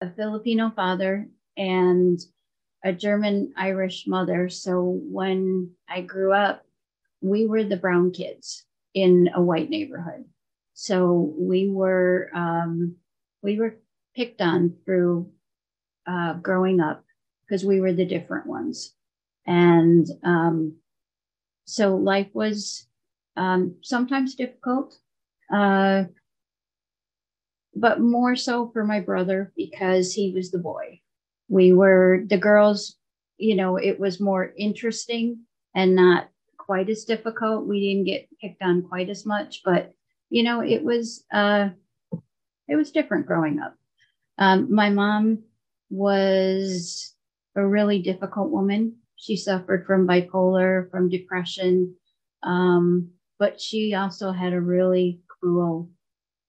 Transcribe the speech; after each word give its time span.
a 0.00 0.10
Filipino 0.10 0.70
father 0.70 1.28
and 1.56 2.20
a 2.84 2.92
German 2.92 3.52
Irish 3.56 4.06
mother. 4.06 4.48
So 4.48 5.00
when 5.02 5.70
I 5.88 6.02
grew 6.02 6.32
up, 6.32 6.64
we 7.20 7.46
were 7.46 7.64
the 7.64 7.76
brown 7.76 8.10
kids 8.12 8.64
in 8.94 9.30
a 9.34 9.42
white 9.42 9.70
neighborhood. 9.70 10.24
So 10.74 11.34
we 11.38 11.68
were 11.68 12.30
um, 12.34 12.96
we 13.42 13.58
were 13.58 13.76
picked 14.14 14.40
on 14.40 14.74
through 14.84 15.30
uh, 16.06 16.34
growing 16.34 16.80
up 16.80 17.04
because 17.44 17.64
we 17.64 17.80
were 17.80 17.92
the 17.92 18.04
different 18.04 18.46
ones, 18.46 18.94
and 19.46 20.06
um, 20.22 20.76
so 21.64 21.96
life 21.96 22.28
was 22.34 22.86
um, 23.36 23.76
sometimes 23.82 24.34
difficult, 24.34 24.98
uh, 25.52 26.04
but 27.76 28.00
more 28.00 28.34
so 28.34 28.70
for 28.72 28.84
my 28.84 29.00
brother 29.00 29.52
because 29.56 30.12
he 30.12 30.32
was 30.32 30.50
the 30.50 30.58
boy. 30.58 31.00
We 31.48 31.72
were 31.72 32.24
the 32.26 32.38
girls. 32.38 32.96
You 33.36 33.54
know, 33.54 33.76
it 33.76 34.00
was 34.00 34.18
more 34.18 34.52
interesting 34.56 35.40
and 35.74 35.94
not 35.94 36.28
quite 36.56 36.88
as 36.88 37.04
difficult. 37.04 37.66
We 37.66 37.80
didn't 37.80 38.06
get 38.06 38.28
picked 38.40 38.62
on 38.62 38.82
quite 38.82 39.10
as 39.10 39.26
much, 39.26 39.60
but 39.64 39.92
you 40.30 40.42
know, 40.42 40.60
it 40.60 40.82
was 40.82 41.24
uh, 41.32 41.68
it 42.66 42.76
was 42.76 42.90
different 42.90 43.26
growing 43.26 43.60
up. 43.60 43.76
Um, 44.38 44.74
my 44.74 44.90
mom 44.90 45.44
was 45.90 47.14
a 47.54 47.64
really 47.64 48.00
difficult 48.00 48.50
woman. 48.50 48.96
She 49.16 49.36
suffered 49.36 49.86
from 49.86 50.06
bipolar, 50.06 50.90
from 50.90 51.08
depression, 51.08 51.94
um, 52.42 53.10
but 53.38 53.60
she 53.60 53.94
also 53.94 54.32
had 54.32 54.52
a 54.52 54.60
really 54.60 55.20
cruel 55.28 55.90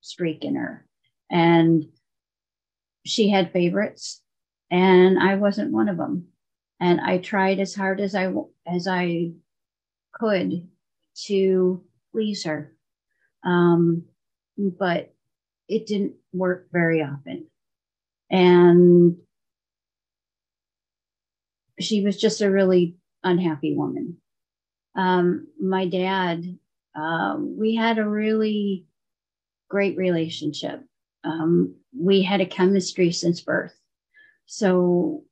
streak 0.02 0.44
in 0.44 0.56
her, 0.56 0.87
and 1.30 1.86
she 3.06 3.30
had 3.30 3.52
favorites, 3.52 4.22
and 4.70 5.18
I 5.20 5.36
wasn't 5.36 5.72
one 5.72 5.90
of 5.90 5.98
them. 5.98 6.28
And 6.80 7.02
I 7.02 7.18
tried 7.18 7.60
as 7.60 7.74
hard 7.74 8.00
as 8.00 8.14
I 8.14 8.32
as 8.68 8.88
I 8.88 9.32
could 10.14 10.68
to 11.26 11.84
please 12.12 12.44
her. 12.44 12.76
Um, 13.44 14.04
but 14.58 15.14
it 15.68 15.86
didn't 15.86 16.16
work 16.34 16.68
very 16.72 17.02
often. 17.02 17.48
And 18.30 19.18
she 21.80 22.02
was 22.02 22.20
just 22.20 22.42
a 22.42 22.52
really 22.52 22.96
unhappy 23.24 23.76
woman. 23.76 24.18
Um, 24.96 25.48
my 25.60 25.88
dad, 25.88 26.58
uh, 26.96 27.36
we 27.40 27.76
had 27.76 28.00
a 28.00 28.08
really 28.08 28.86
great 29.70 29.98
relationship. 29.98 30.84
Um, 31.24 31.76
we 31.98 32.22
had 32.22 32.42
a 32.42 32.46
chemistry 32.46 33.12
since 33.12 33.42
birth. 33.42 33.76
So 34.46 35.24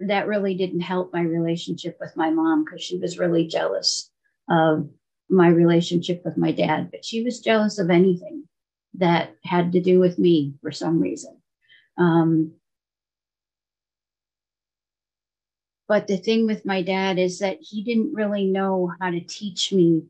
that 0.00 0.26
really 0.26 0.54
didn't 0.54 0.80
help 0.80 1.12
my 1.12 1.22
relationship 1.22 1.96
with 2.00 2.16
my 2.16 2.30
mom 2.30 2.64
because 2.64 2.82
she 2.82 2.98
was 2.98 3.18
really 3.18 3.46
jealous 3.46 4.10
of 4.48 4.88
my 5.28 5.48
relationship 5.48 6.22
with 6.24 6.36
my 6.36 6.52
dad, 6.52 6.90
but 6.90 7.04
she 7.04 7.22
was 7.22 7.40
jealous 7.40 7.78
of 7.78 7.90
anything 7.90 8.44
that 8.94 9.34
had 9.44 9.72
to 9.72 9.80
do 9.80 9.98
with 10.00 10.18
me 10.18 10.54
for 10.62 10.72
some 10.72 11.00
reason. 11.00 11.36
Um, 11.98 12.52
but 15.86 16.06
the 16.06 16.16
thing 16.16 16.46
with 16.46 16.64
my 16.64 16.82
dad 16.82 17.18
is 17.18 17.40
that 17.40 17.58
he 17.60 17.82
didn't 17.82 18.14
really 18.14 18.44
know 18.44 18.92
how 19.00 19.10
to 19.10 19.20
teach 19.20 19.72
me 19.72 20.04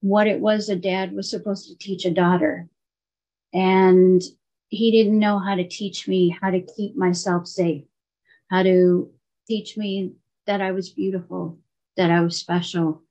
what 0.00 0.26
it 0.26 0.40
was 0.40 0.68
a 0.68 0.76
dad 0.76 1.12
was 1.12 1.30
supposed 1.30 1.68
to 1.68 1.78
teach 1.78 2.04
a 2.04 2.10
daughter. 2.10 2.68
And 3.52 4.22
he 4.68 4.90
didn't 4.90 5.18
know 5.18 5.38
how 5.38 5.54
to 5.54 5.68
teach 5.68 6.08
me 6.08 6.36
how 6.40 6.50
to 6.50 6.60
keep 6.60 6.96
myself 6.96 7.46
safe 7.46 7.84
how 8.52 8.62
to 8.62 9.10
teach 9.48 9.78
me 9.78 10.12
that 10.46 10.60
I 10.60 10.72
was 10.72 10.90
beautiful, 10.90 11.58
that 11.96 12.10
I 12.10 12.20
was 12.20 12.36
special, 12.36 13.02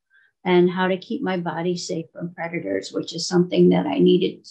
and 0.45 0.69
how 0.69 0.87
to 0.87 0.97
keep 0.97 1.23
my 1.23 1.37
body 1.37 1.75
safe 1.75 2.05
from 2.13 2.35
predators, 2.35 2.91
which 2.93 3.15
is 3.15 3.27
something 3.27 3.69
that 3.69 3.87
I 3.87 3.97
needed. 3.97 4.47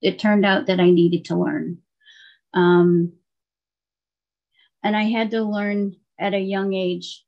It 0.00 0.20
turned 0.20 0.46
out 0.46 0.66
that 0.66 0.78
I 0.78 0.90
needed 0.90 1.24
to 1.26 1.36
learn. 1.36 1.78
Um, 2.52 3.14
and 4.84 4.96
I 4.96 5.04
had 5.04 5.32
to 5.32 5.42
learn 5.42 5.96
at 6.16 6.32
a 6.32 6.38
young 6.38 6.74
age 6.74 7.24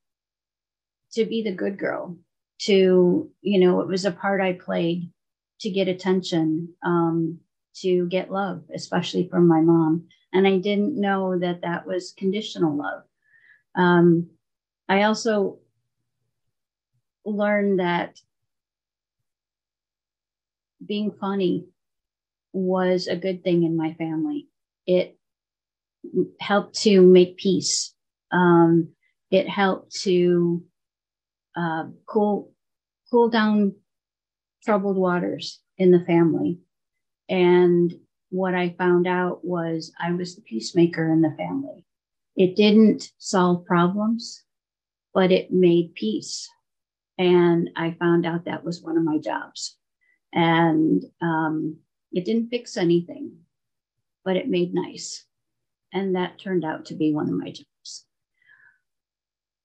to 1.14 1.24
be 1.24 1.42
the 1.42 1.52
good 1.52 1.78
girl, 1.78 2.16
to, 2.60 3.28
you 3.40 3.60
know, 3.60 3.80
it 3.80 3.88
was 3.88 4.04
a 4.04 4.12
part 4.12 4.40
I 4.40 4.52
played 4.52 5.10
to 5.60 5.70
get 5.70 5.88
attention, 5.88 6.74
um, 6.84 7.40
to 7.82 8.06
get 8.08 8.30
love, 8.30 8.62
especially 8.74 9.28
from 9.28 9.48
my 9.48 9.60
mom. 9.60 10.08
And 10.32 10.46
I 10.46 10.58
didn't 10.58 11.00
know 11.00 11.38
that 11.38 11.62
that 11.62 11.86
was 11.86 12.14
conditional 12.16 12.76
love. 12.76 13.02
Um, 13.74 14.30
I 14.88 15.02
also 15.02 15.58
learned 17.24 17.80
that 17.80 18.18
being 20.84 21.10
funny 21.10 21.66
was 22.52 23.06
a 23.06 23.16
good 23.16 23.42
thing 23.42 23.64
in 23.64 23.76
my 23.76 23.94
family. 23.94 24.48
It 24.86 25.18
helped 26.40 26.74
to 26.82 27.00
make 27.00 27.36
peace. 27.36 27.94
Um, 28.32 28.88
it 29.30 29.48
helped 29.48 29.94
to 30.02 30.62
uh, 31.56 31.84
cool 32.06 32.52
cool 33.10 33.28
down 33.28 33.74
troubled 34.64 34.96
waters 34.96 35.60
in 35.78 35.90
the 35.90 36.04
family. 36.04 36.58
And 37.28 37.92
what 38.30 38.54
I 38.54 38.74
found 38.78 39.06
out 39.06 39.44
was 39.44 39.92
I 40.00 40.12
was 40.12 40.34
the 40.36 40.42
peacemaker 40.42 41.10
in 41.12 41.22
the 41.22 41.34
family. 41.36 41.84
It 42.36 42.56
didn't 42.56 43.10
solve 43.18 43.64
problems, 43.64 44.42
but 45.14 45.32
it 45.32 45.50
made 45.50 45.94
peace. 45.94 46.48
And 47.18 47.70
I 47.76 47.96
found 47.98 48.26
out 48.26 48.44
that 48.44 48.64
was 48.64 48.82
one 48.82 48.98
of 48.98 49.04
my 49.04 49.18
jobs. 49.18 49.76
And 50.32 51.02
um, 51.22 51.78
it 52.12 52.24
didn't 52.24 52.50
fix 52.50 52.76
anything, 52.76 53.38
but 54.24 54.36
it 54.36 54.48
made 54.48 54.74
nice. 54.74 55.24
And 55.92 56.16
that 56.16 56.38
turned 56.38 56.64
out 56.64 56.86
to 56.86 56.94
be 56.94 57.14
one 57.14 57.28
of 57.28 57.34
my 57.34 57.46
jobs. 57.46 58.04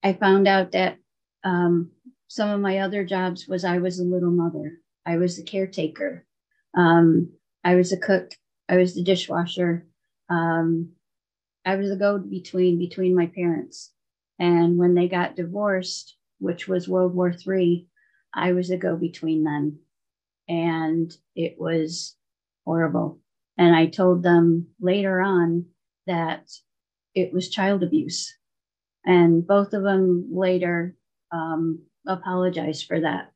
I 0.02 0.14
found 0.14 0.48
out 0.48 0.72
that 0.72 0.96
um, 1.44 1.90
some 2.28 2.48
of 2.48 2.60
my 2.60 2.78
other 2.78 3.04
jobs 3.04 3.46
was 3.46 3.64
I 3.64 3.78
was 3.78 3.98
a 3.98 4.04
little 4.04 4.30
mother. 4.30 4.78
I 5.04 5.18
was 5.18 5.36
the 5.36 5.42
caretaker. 5.42 6.24
Um, 6.74 7.32
I 7.64 7.74
was 7.76 7.92
a 7.92 7.96
cook 7.96 8.32
I 8.68 8.76
was 8.76 8.94
the 8.94 9.02
dishwasher. 9.02 9.86
Um, 10.30 10.92
I 11.64 11.76
was 11.76 11.90
the 11.90 11.96
go 11.96 12.18
between 12.18 12.78
between 12.78 13.14
my 13.14 13.26
parents. 13.26 13.92
And 14.38 14.78
when 14.78 14.94
they 14.94 15.08
got 15.08 15.36
divorced, 15.36 16.16
which 16.38 16.66
was 16.66 16.88
World 16.88 17.14
War 17.14 17.34
III, 17.46 17.86
I 18.34 18.52
was 18.52 18.70
a 18.70 18.76
go 18.76 18.96
between 18.96 19.44
them. 19.44 19.80
And 20.48 21.14
it 21.36 21.56
was 21.58 22.16
horrible. 22.64 23.20
And 23.58 23.76
I 23.76 23.86
told 23.86 24.22
them 24.22 24.68
later 24.80 25.20
on 25.20 25.66
that 26.06 26.48
it 27.14 27.32
was 27.32 27.50
child 27.50 27.82
abuse. 27.82 28.34
And 29.04 29.46
both 29.46 29.74
of 29.74 29.82
them 29.82 30.30
later 30.32 30.96
um, 31.30 31.82
apologized 32.06 32.86
for 32.86 33.00
that. 33.00 33.32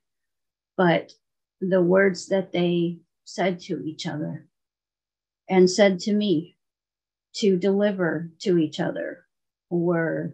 But 0.77 1.13
the 1.61 1.83
words 1.83 2.29
that 2.29 2.53
they 2.53 3.01
said 3.27 3.61
to 3.61 3.83
each 3.85 4.07
other 4.07 4.47
and 5.51 5.69
said 5.69 5.99
to 5.99 6.15
me 6.15 6.57
to 7.35 7.59
deliver 7.59 8.31
to 8.39 8.57
each 8.57 8.81
other 8.81 9.27
were 9.69 10.33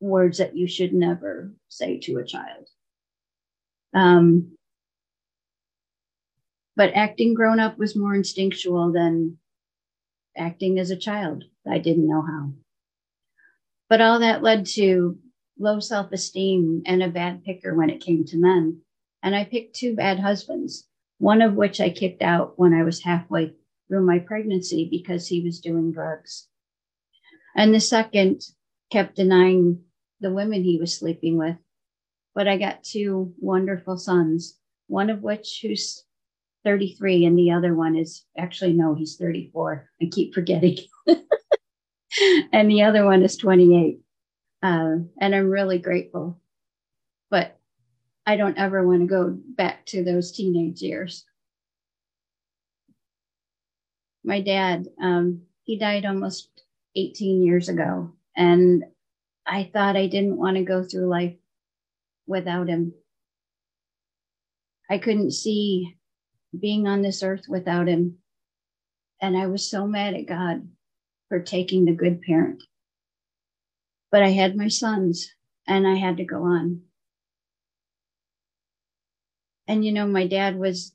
words 0.00 0.38
that 0.38 0.56
you 0.56 0.68
should 0.68 0.92
never 0.92 1.52
say 1.68 1.98
to 1.98 2.18
a 2.18 2.24
child. 2.24 2.68
Um, 3.94 4.56
but 6.76 6.92
acting 6.94 7.34
grown 7.34 7.58
up 7.58 7.78
was 7.78 7.96
more 7.96 8.14
instinctual 8.14 8.92
than 8.92 9.38
acting 10.36 10.78
as 10.78 10.90
a 10.90 10.96
child. 10.96 11.44
I 11.68 11.78
didn't 11.78 12.08
know 12.08 12.22
how. 12.22 12.52
But 13.88 14.02
all 14.02 14.20
that 14.20 14.42
led 14.42 14.66
to 14.74 15.18
low 15.58 15.80
self 15.80 16.12
esteem 16.12 16.82
and 16.86 17.02
a 17.02 17.08
bad 17.08 17.44
picker 17.44 17.74
when 17.74 17.90
it 17.90 18.02
came 18.02 18.24
to 18.26 18.36
men. 18.36 18.82
And 19.22 19.34
I 19.34 19.44
picked 19.44 19.74
two 19.74 19.96
bad 19.96 20.20
husbands, 20.20 20.87
one 21.18 21.42
of 21.42 21.54
which 21.54 21.80
I 21.80 21.90
kicked 21.90 22.22
out 22.22 22.58
when 22.58 22.72
I 22.72 22.84
was 22.84 23.02
halfway 23.02 23.54
through 23.88 24.06
my 24.06 24.18
pregnancy 24.18 24.88
because 24.90 25.26
he 25.26 25.42
was 25.42 25.60
doing 25.60 25.92
drugs. 25.92 26.46
And 27.56 27.74
the 27.74 27.80
second 27.80 28.42
kept 28.90 29.16
denying 29.16 29.82
the 30.20 30.32
women 30.32 30.62
he 30.62 30.78
was 30.78 30.96
sleeping 30.96 31.36
with. 31.36 31.56
But 32.34 32.46
I 32.46 32.56
got 32.56 32.84
two 32.84 33.34
wonderful 33.38 33.96
sons, 33.96 34.56
one 34.86 35.10
of 35.10 35.22
which 35.22 35.60
who's 35.62 36.04
33 36.64 37.24
and 37.24 37.38
the 37.38 37.50
other 37.50 37.74
one 37.74 37.96
is 37.96 38.24
actually 38.36 38.72
no, 38.72 38.94
he's 38.94 39.16
34. 39.16 39.88
I 40.00 40.08
keep 40.12 40.34
forgetting. 40.34 40.78
and 42.52 42.70
the 42.70 42.82
other 42.82 43.04
one 43.04 43.22
is 43.22 43.36
28. 43.36 44.00
Uh, 44.62 44.96
and 45.20 45.34
I'm 45.34 45.50
really 45.50 45.78
grateful. 45.78 46.40
I 48.28 48.36
don't 48.36 48.58
ever 48.58 48.86
want 48.86 49.00
to 49.00 49.06
go 49.06 49.36
back 49.56 49.86
to 49.86 50.04
those 50.04 50.32
teenage 50.32 50.82
years 50.82 51.24
my 54.28 54.42
dad, 54.42 54.86
um, 55.00 55.42
he 55.64 55.78
died 55.78 56.04
almost 56.04 56.50
18 56.94 57.42
years 57.42 57.70
ago. 57.70 58.12
And 58.36 58.84
I 59.46 59.70
thought 59.72 59.96
I 59.96 60.06
didn't 60.06 60.36
want 60.36 60.58
to 60.58 60.64
go 60.64 60.84
through 60.84 61.08
life 61.08 61.34
without 62.26 62.68
him. 62.68 62.92
I 64.90 64.98
couldn't 64.98 65.32
see 65.32 65.96
being 66.58 66.86
on 66.86 67.00
this 67.00 67.22
earth 67.22 67.44
without 67.48 67.88
him. 67.88 68.18
And 69.20 69.36
I 69.36 69.46
was 69.46 69.68
so 69.68 69.86
mad 69.86 70.14
at 70.14 70.26
God 70.26 70.68
for 71.30 71.40
taking 71.40 71.86
the 71.86 71.92
good 71.92 72.20
parent. 72.20 72.62
But 74.10 74.22
I 74.22 74.28
had 74.28 74.56
my 74.56 74.68
sons 74.68 75.30
and 75.66 75.86
I 75.86 75.96
had 75.96 76.18
to 76.18 76.24
go 76.24 76.44
on. 76.44 76.82
And 79.68 79.84
you 79.84 79.92
know, 79.92 80.06
my 80.06 80.26
dad 80.26 80.58
was, 80.58 80.94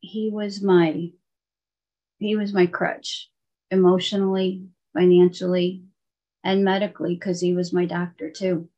he 0.00 0.30
was 0.32 0.62
my, 0.62 1.10
he 2.18 2.36
was 2.36 2.54
my 2.54 2.66
crutch 2.66 3.28
emotionally, 3.70 4.68
financially, 4.94 5.82
and 6.44 6.64
medically 6.64 7.14
because 7.14 7.40
he 7.40 7.54
was 7.54 7.72
my 7.72 7.84
doctor 7.84 8.30
too. 8.30 8.68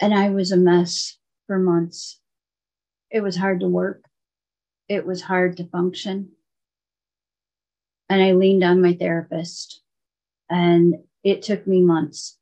And 0.00 0.12
I 0.14 0.30
was 0.30 0.52
a 0.52 0.56
mess 0.56 1.18
for 1.46 1.58
months. 1.58 2.20
It 3.10 3.22
was 3.22 3.36
hard 3.36 3.60
to 3.60 3.68
work. 3.68 4.04
It 4.88 5.06
was 5.06 5.22
hard 5.22 5.56
to 5.58 5.64
function. 5.68 6.32
And 8.08 8.22
I 8.22 8.32
leaned 8.32 8.64
on 8.64 8.82
my 8.82 8.94
therapist, 8.94 9.80
and 10.50 10.96
it 11.24 11.42
took 11.42 11.66
me 11.66 11.82
months. 11.82 12.36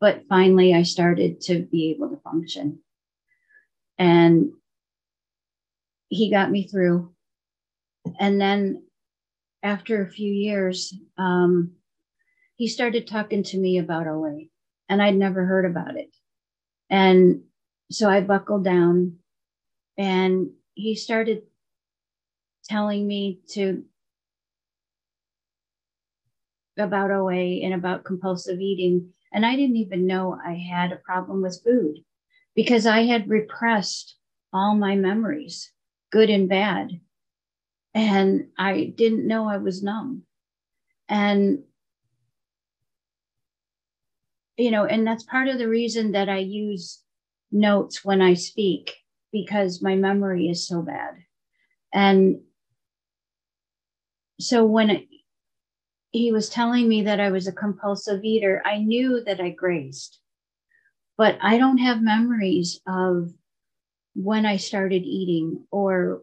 But 0.00 0.24
finally, 0.28 0.74
I 0.74 0.82
started 0.82 1.40
to 1.42 1.60
be 1.60 1.90
able 1.90 2.08
to 2.08 2.16
function. 2.22 2.80
And 3.98 4.52
he 6.08 6.30
got 6.30 6.50
me 6.50 6.66
through. 6.66 7.12
And 8.18 8.40
then 8.40 8.82
after 9.62 10.02
a 10.02 10.10
few 10.10 10.32
years, 10.32 10.94
um, 11.18 11.72
he 12.56 12.66
started 12.66 13.06
talking 13.06 13.42
to 13.44 13.58
me 13.58 13.78
about 13.78 14.06
OA, 14.06 14.46
and 14.88 15.02
I'd 15.02 15.16
never 15.16 15.44
heard 15.44 15.64
about 15.64 15.96
it. 15.96 16.14
And 16.88 17.42
so 17.90 18.08
I 18.08 18.20
buckled 18.20 18.64
down, 18.64 19.16
and 19.96 20.50
he 20.74 20.94
started 20.94 21.42
telling 22.64 23.06
me 23.06 23.40
to 23.50 23.84
about 26.78 27.10
OA 27.10 27.62
and 27.62 27.74
about 27.74 28.04
compulsive 28.04 28.60
eating. 28.60 29.12
And 29.32 29.46
I 29.46 29.56
didn't 29.56 29.76
even 29.76 30.06
know 30.06 30.38
I 30.44 30.54
had 30.54 30.92
a 30.92 30.96
problem 30.96 31.42
with 31.42 31.62
food 31.64 31.98
because 32.54 32.86
I 32.86 33.04
had 33.04 33.28
repressed 33.28 34.16
all 34.52 34.74
my 34.74 34.96
memories, 34.96 35.72
good 36.10 36.30
and 36.30 36.48
bad 36.48 37.00
and 37.94 38.48
I 38.56 38.92
didn't 38.96 39.26
know 39.26 39.48
I 39.48 39.56
was 39.56 39.82
numb. 39.82 40.22
And, 41.08 41.64
you 44.56 44.70
know, 44.70 44.84
and 44.84 45.06
that's 45.06 45.24
part 45.24 45.48
of 45.48 45.58
the 45.58 45.68
reason 45.68 46.12
that 46.12 46.28
I 46.28 46.38
use 46.38 47.02
notes 47.50 48.04
when 48.04 48.22
I 48.22 48.34
speak 48.34 48.94
because 49.32 49.82
my 49.82 49.96
memory 49.96 50.48
is 50.48 50.66
so 50.66 50.82
bad. 50.82 51.14
And 51.92 52.42
so 54.38 54.64
when 54.64 55.06
he 56.10 56.32
was 56.32 56.48
telling 56.48 56.88
me 56.88 57.02
that 57.02 57.20
I 57.20 57.30
was 57.30 57.46
a 57.46 57.52
compulsive 57.52 58.24
eater, 58.24 58.62
I 58.64 58.78
knew 58.78 59.22
that 59.24 59.40
I 59.40 59.50
grazed, 59.50 60.18
but 61.16 61.38
I 61.40 61.58
don't 61.58 61.78
have 61.78 62.02
memories 62.02 62.80
of 62.86 63.32
when 64.14 64.44
I 64.44 64.56
started 64.56 65.02
eating 65.04 65.66
or 65.70 66.22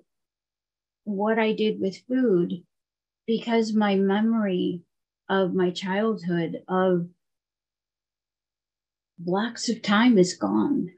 what 1.06 1.40
I 1.40 1.54
did 1.54 1.80
with 1.80 2.04
food 2.08 2.64
because 3.26 3.74
my 3.74 3.96
memory 3.96 4.82
of 5.30 5.54
my 5.54 5.72
childhood, 5.72 6.64
of 6.68 7.08
blocks 9.20 9.70
of 9.70 9.82
time 9.82 10.18
is 10.18 10.36
gone. 10.36 10.92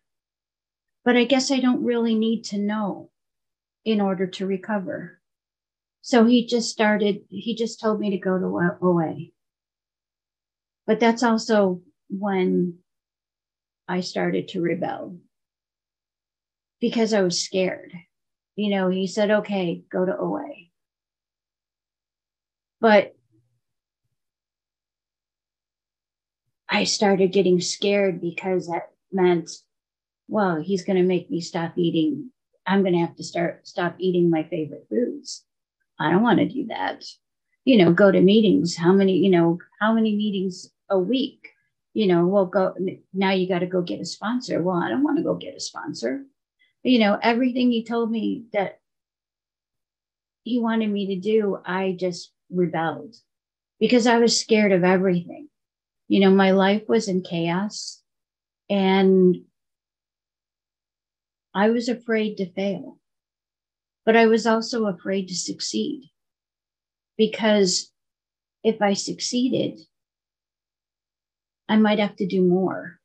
But 1.06 1.15
I 1.15 1.24
guess 1.25 1.51
I 1.51 1.59
don't 1.59 1.83
really 1.83 2.15
need 2.15 2.44
to 2.45 2.57
know 2.57 3.09
in 3.86 4.01
order 4.01 4.27
to 4.27 4.45
recover. 4.45 5.19
So 6.01 6.25
he 6.25 6.48
just 6.48 6.69
started, 6.69 7.22
he 7.30 7.56
just 7.56 7.80
told 7.80 8.00
me 8.00 8.12
to 8.12 8.18
go 8.18 8.38
to 8.38 8.78
OA. 8.81 9.16
But 10.88 11.00
that's 11.00 11.24
also 11.24 11.81
when 12.10 12.80
I 13.88 14.01
started 14.01 14.48
to 14.50 14.62
rebel 14.62 15.18
because 16.80 17.13
I 17.13 17.22
was 17.22 17.44
scared 17.44 17.92
you 18.60 18.72
know, 18.72 18.90
he 18.90 19.07
said, 19.07 19.31
okay, 19.31 19.86
go 19.90 20.06
to 20.06 20.18
OA. 20.18 20.50
But 22.81 23.16
I 26.68 26.84
started 26.84 27.31
getting 27.31 27.62
scared 27.62 28.19
because 28.19 28.68
that 28.68 28.90
meant, 29.13 29.50
well, 30.28 30.62
he's 30.62 30.84
going 30.84 30.98
to 30.98 31.07
make 31.07 31.31
me 31.31 31.40
stop 31.40 31.78
eating. 31.78 32.31
I'm 32.68 32.81
going 32.81 32.96
to 32.96 33.00
have 33.00 33.16
to 33.16 33.24
start 33.24 33.66
stop 33.66 33.96
eating 33.98 34.30
my 34.30 34.44
favorite 34.44 34.88
foods. 34.90 35.46
I 36.00 36.12
don't 36.12 36.24
want 36.24 36.40
to 36.40 36.48
do 36.48 36.68
that. 36.68 37.04
You 37.66 37.78
know, 37.84 37.94
go 37.94 38.12
to 38.12 38.22
meetings. 38.22 38.75
How 38.75 38.94
many, 38.94 39.18
you 39.18 39.30
know, 39.30 39.60
how 39.80 39.94
many 39.94 40.16
meetings 40.16 40.69
a 40.90 40.98
week? 40.98 41.50
You 41.94 42.07
know, 42.07 42.25
well, 42.28 42.46
go 42.46 42.75
now 43.13 43.31
you 43.31 43.48
got 43.48 43.60
to 43.60 43.66
go 43.66 43.81
get 43.81 44.00
a 44.00 44.06
sponsor. 44.06 44.62
Well, 44.62 44.78
I 44.78 44.90
don't 44.90 45.04
want 45.04 45.18
to 45.18 45.24
go 45.24 45.36
get 45.36 45.56
a 45.56 45.60
sponsor 45.60 46.24
you 46.84 47.00
know, 47.00 47.18
everything 47.22 47.72
he 47.72 47.84
told 47.84 48.12
me 48.12 48.46
that 48.54 48.80
he 50.44 50.60
wanted 50.60 50.90
me 50.90 51.07
to 51.07 51.19
do, 51.19 51.60
I 51.66 51.96
just 52.00 52.31
rebelled 52.50 53.16
because 53.80 54.07
I 54.07 54.18
was 54.19 54.40
scared 54.40 54.72
of 54.72 54.84
everything. 54.84 55.50
You 56.07 56.22
know, 56.22 56.31
my 56.31 56.51
life 56.51 56.84
was 56.88 57.07
in 57.07 57.22
chaos 57.22 58.01
and 58.69 59.36
I 61.54 61.69
was 61.69 61.90
afraid 61.90 62.38
to 62.38 62.51
fail, 62.51 62.99
but 64.09 64.17
I 64.17 64.25
was 64.25 64.47
also 64.47 64.88
afraid 64.88 65.27
to 65.27 65.35
succeed 65.35 66.09
because 67.15 67.91
if 68.63 68.81
I 68.81 68.94
succeeded, 68.94 69.81
I 71.69 71.77
might 71.77 72.00
have 72.00 72.15
to 72.15 72.25
do 72.25 72.41
more. 72.41 73.00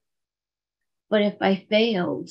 But 1.11 1.21
if 1.21 1.35
I 1.43 1.67
failed, 1.69 2.31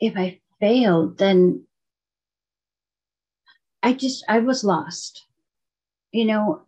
if 0.00 0.16
I 0.16 0.40
failed, 0.58 1.18
then 1.18 1.64
I 3.84 3.92
just 3.92 4.24
I 4.28 4.40
was 4.40 4.64
lost. 4.64 5.26
You 6.10 6.24
know, 6.24 6.62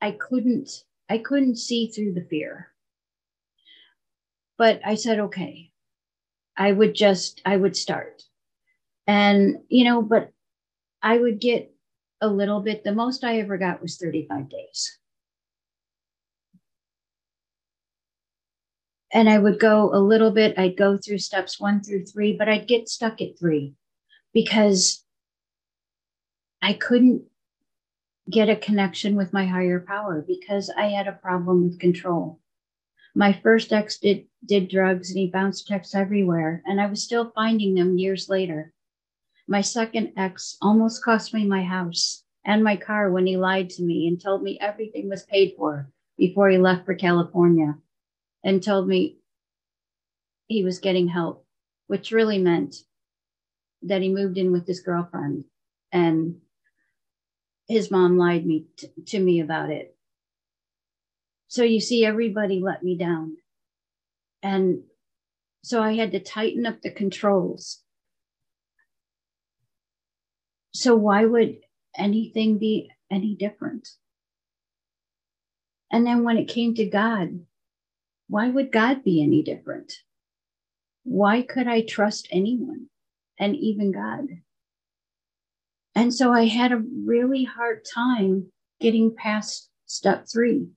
I 0.00 0.12
couldn't 0.12 0.84
I 1.08 1.18
couldn't 1.18 1.56
see 1.56 1.88
through 1.88 2.12
the 2.12 2.24
fear. 2.30 2.68
But 4.58 4.80
I 4.84 4.96
said, 4.96 5.20
okay, 5.20 5.70
I 6.56 6.72
would 6.72 6.94
just 6.94 7.40
I 7.46 7.56
would 7.56 7.76
start. 7.76 8.22
And 9.06 9.58
you 9.68 9.84
know, 9.84 10.02
but 10.02 10.32
I 11.02 11.16
would 11.18 11.40
get 11.40 11.72
a 12.20 12.28
little 12.28 12.60
bit. 12.60 12.84
The 12.84 12.94
most 12.94 13.24
I 13.24 13.38
ever 13.38 13.56
got 13.56 13.80
was 13.80 13.96
35 13.96 14.50
days. 14.50 14.98
and 19.12 19.28
I 19.28 19.38
would 19.38 19.58
go 19.58 19.90
a 19.92 19.98
little 19.98 20.30
bit. 20.30 20.58
I'd 20.58 20.76
go 20.76 20.96
through 20.96 21.18
steps 21.18 21.58
one 21.58 21.82
through 21.82 22.04
three, 22.04 22.36
but 22.36 22.48
I'd 22.48 22.68
get 22.68 22.88
stuck 22.88 23.20
at 23.20 23.38
three 23.38 23.74
because 24.32 25.04
I 26.60 26.74
couldn't 26.74 27.22
get 28.30 28.50
a 28.50 28.56
connection 28.56 29.16
with 29.16 29.32
my 29.32 29.46
higher 29.46 29.80
power 29.80 30.24
because 30.26 30.70
I 30.76 30.86
had 30.86 31.08
a 31.08 31.12
problem 31.12 31.64
with 31.64 31.80
control. 31.80 32.40
My 33.18 33.32
first 33.32 33.72
ex 33.72 33.98
did, 33.98 34.26
did 34.46 34.68
drugs 34.68 35.10
and 35.10 35.18
he 35.18 35.26
bounced 35.26 35.66
checks 35.66 35.92
everywhere, 35.92 36.62
and 36.64 36.80
I 36.80 36.86
was 36.86 37.02
still 37.02 37.32
finding 37.32 37.74
them 37.74 37.98
years 37.98 38.28
later. 38.28 38.72
My 39.48 39.60
second 39.60 40.12
ex 40.16 40.56
almost 40.62 41.02
cost 41.02 41.34
me 41.34 41.44
my 41.44 41.64
house 41.64 42.22
and 42.44 42.62
my 42.62 42.76
car 42.76 43.10
when 43.10 43.26
he 43.26 43.36
lied 43.36 43.70
to 43.70 43.82
me 43.82 44.06
and 44.06 44.20
told 44.20 44.44
me 44.44 44.56
everything 44.60 45.08
was 45.08 45.24
paid 45.24 45.54
for 45.56 45.90
before 46.16 46.48
he 46.48 46.58
left 46.58 46.86
for 46.86 46.94
California 46.94 47.76
and 48.44 48.62
told 48.62 48.86
me 48.86 49.18
he 50.46 50.62
was 50.62 50.78
getting 50.78 51.08
help, 51.08 51.44
which 51.88 52.12
really 52.12 52.38
meant 52.38 52.76
that 53.82 54.00
he 54.00 54.10
moved 54.10 54.38
in 54.38 54.52
with 54.52 54.64
his 54.64 54.78
girlfriend 54.78 55.42
and 55.90 56.40
his 57.66 57.90
mom 57.90 58.16
lied 58.16 58.46
me 58.46 58.66
t- 58.76 58.92
to 59.06 59.18
me 59.18 59.40
about 59.40 59.70
it. 59.70 59.97
So 61.48 61.62
you 61.62 61.80
see, 61.80 62.04
everybody 62.04 62.60
let 62.60 62.82
me 62.82 62.96
down. 62.96 63.36
And 64.42 64.84
so 65.64 65.82
I 65.82 65.94
had 65.94 66.12
to 66.12 66.20
tighten 66.20 66.66
up 66.66 66.80
the 66.82 66.90
controls. 66.90 67.82
So 70.72 70.94
why 70.94 71.24
would 71.24 71.58
anything 71.96 72.58
be 72.58 72.90
any 73.10 73.34
different? 73.34 73.88
And 75.90 76.06
then 76.06 76.22
when 76.22 76.36
it 76.36 76.48
came 76.48 76.74
to 76.74 76.84
God, 76.84 77.40
why 78.28 78.48
would 78.48 78.70
God 78.70 79.02
be 79.02 79.22
any 79.22 79.42
different? 79.42 79.92
why 81.08 81.40
could 81.40 81.66
I 81.66 81.80
trust 81.80 82.28
anyone 82.30 82.88
and 83.38 83.56
even 83.56 83.92
God? 83.92 84.26
And 85.94 86.12
so 86.12 86.32
I 86.32 86.44
had 86.44 86.70
a 86.70 86.82
really 87.04 87.44
hard 87.44 87.84
time 87.84 88.52
getting 88.78 89.14
past 89.16 89.70
step 89.86 90.26
three. 90.30 90.68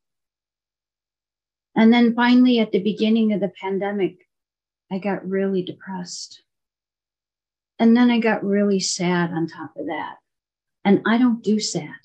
And 1.76 1.94
then 1.94 2.14
finally, 2.14 2.60
at 2.60 2.72
the 2.72 2.80
beginning 2.80 3.34
of 3.34 3.40
the 3.40 3.52
pandemic, 3.62 4.28
I 4.92 5.00
got 5.00 5.28
really 5.28 5.64
depressed. 5.64 6.44
And 7.80 7.96
then 7.96 8.12
I 8.12 8.20
got 8.20 8.44
really 8.44 8.80
sad 8.80 9.32
on 9.32 9.48
top 9.48 9.76
of 9.78 9.88
that. 9.88 10.18
And 10.84 11.02
I 11.06 11.18
don't 11.18 11.44
do 11.44 11.60
sad. 11.60 11.96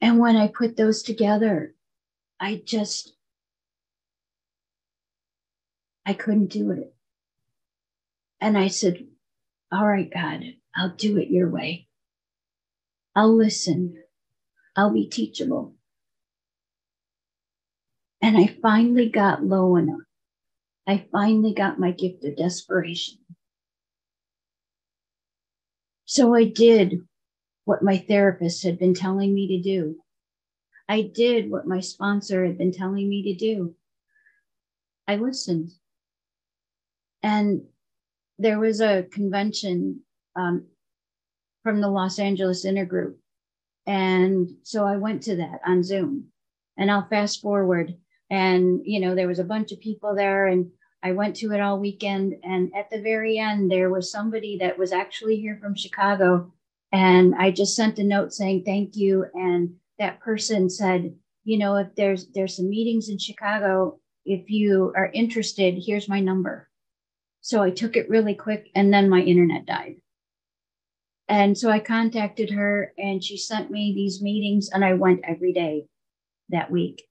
And 0.00 0.18
when 0.18 0.36
I 0.36 0.48
put 0.48 0.76
those 0.76 1.02
together, 1.02 1.74
I 2.40 2.62
just, 2.64 3.12
I 6.06 6.14
couldn't 6.14 6.46
do 6.46 6.70
it. 6.70 6.94
And 8.40 8.56
I 8.56 8.68
said, 8.68 9.06
All 9.70 9.86
right, 9.86 10.10
God, 10.10 10.42
I'll 10.74 10.96
do 10.96 11.18
it 11.18 11.28
your 11.28 11.50
way. 11.50 11.86
I'll 13.14 13.36
listen. 13.36 14.02
I'll 14.74 14.92
be 14.92 15.06
teachable. 15.06 15.74
And 18.22 18.36
I 18.36 18.54
finally 18.60 19.08
got 19.08 19.44
low 19.44 19.76
enough. 19.76 20.00
I 20.86 21.06
finally 21.12 21.54
got 21.54 21.78
my 21.78 21.92
gift 21.92 22.24
of 22.24 22.36
desperation. 22.36 23.18
So 26.04 26.34
I 26.34 26.44
did 26.44 27.00
what 27.64 27.82
my 27.82 27.98
therapist 27.98 28.64
had 28.64 28.78
been 28.78 28.94
telling 28.94 29.32
me 29.32 29.46
to 29.48 29.62
do. 29.62 29.96
I 30.88 31.02
did 31.02 31.50
what 31.50 31.68
my 31.68 31.80
sponsor 31.80 32.44
had 32.44 32.58
been 32.58 32.72
telling 32.72 33.08
me 33.08 33.22
to 33.22 33.34
do. 33.34 33.74
I 35.06 35.16
listened. 35.16 35.70
And 37.22 37.62
there 38.38 38.58
was 38.58 38.80
a 38.80 39.04
convention 39.12 40.00
um, 40.34 40.66
from 41.62 41.80
the 41.80 41.88
Los 41.88 42.18
Angeles 42.18 42.66
Intergroup. 42.66 43.14
And 43.86 44.50
so 44.62 44.84
I 44.84 44.96
went 44.96 45.22
to 45.24 45.36
that 45.36 45.60
on 45.64 45.84
Zoom. 45.84 46.26
And 46.76 46.90
I'll 46.90 47.06
fast 47.08 47.40
forward. 47.40 47.96
And, 48.30 48.80
you 48.84 49.00
know, 49.00 49.14
there 49.14 49.28
was 49.28 49.40
a 49.40 49.44
bunch 49.44 49.72
of 49.72 49.80
people 49.80 50.14
there, 50.14 50.46
and 50.46 50.70
I 51.02 51.12
went 51.12 51.36
to 51.36 51.52
it 51.52 51.60
all 51.60 51.78
weekend. 51.78 52.36
And 52.44 52.70
at 52.76 52.90
the 52.90 53.00
very 53.00 53.38
end, 53.38 53.70
there 53.70 53.90
was 53.90 54.10
somebody 54.10 54.58
that 54.58 54.78
was 54.78 54.92
actually 54.92 55.36
here 55.36 55.58
from 55.60 55.74
Chicago. 55.74 56.52
And 56.92 57.34
I 57.34 57.50
just 57.50 57.74
sent 57.74 57.98
a 57.98 58.04
note 58.04 58.32
saying 58.32 58.64
thank 58.64 58.96
you. 58.96 59.26
And 59.34 59.74
that 59.98 60.20
person 60.20 60.68
said, 60.68 61.14
you 61.44 61.58
know, 61.58 61.76
if 61.76 61.94
there's 61.94 62.26
there's 62.28 62.56
some 62.56 62.68
meetings 62.68 63.08
in 63.08 63.18
Chicago, 63.18 63.98
if 64.24 64.50
you 64.50 64.92
are 64.96 65.10
interested, 65.12 65.74
here's 65.78 66.08
my 66.08 66.20
number. 66.20 66.68
So 67.40 67.62
I 67.62 67.70
took 67.70 67.96
it 67.96 68.10
really 68.10 68.34
quick 68.34 68.70
and 68.74 68.92
then 68.92 69.08
my 69.08 69.20
internet 69.20 69.66
died. 69.66 69.96
And 71.28 71.56
so 71.56 71.70
I 71.70 71.78
contacted 71.78 72.50
her 72.50 72.92
and 72.98 73.22
she 73.22 73.38
sent 73.38 73.70
me 73.70 73.94
these 73.94 74.20
meetings 74.20 74.68
and 74.68 74.84
I 74.84 74.94
went 74.94 75.20
every 75.24 75.52
day 75.52 75.86
that 76.50 76.70
week. 76.70 77.04